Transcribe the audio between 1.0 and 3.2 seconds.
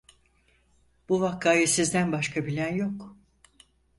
Bu vakayı sizden başka bilen yok.